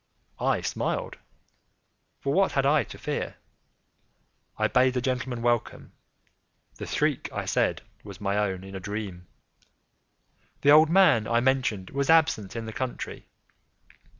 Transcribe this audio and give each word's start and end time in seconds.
I 0.39 0.61
smiled,—for 0.61 2.33
what 2.33 2.53
had 2.53 2.65
I 2.65 2.83
to 2.85 2.97
fear? 2.97 3.35
I 4.57 4.67
bade 4.67 4.95
the 4.95 4.99
gentlemen 4.99 5.43
welcome. 5.43 5.91
The 6.77 6.87
shriek, 6.87 7.29
I 7.31 7.45
said, 7.45 7.83
was 8.03 8.19
my 8.19 8.35
own 8.37 8.63
in 8.63 8.73
a 8.73 8.79
dream. 8.79 9.27
The 10.61 10.71
old 10.71 10.89
man, 10.89 11.27
I 11.27 11.39
mentioned, 11.39 11.91
was 11.91 12.09
absent 12.09 12.55
in 12.55 12.65
the 12.65 12.73
country. 12.73 13.27